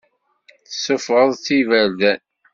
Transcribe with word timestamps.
Tessufɣeḍ-tt 0.67 1.47
i 1.55 1.55
yiberdan. 1.57 2.19